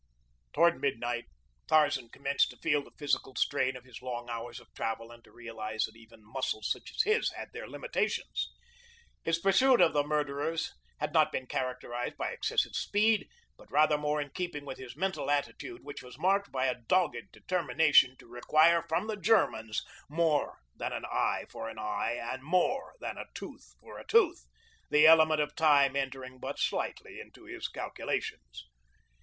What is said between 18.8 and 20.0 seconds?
from the Germans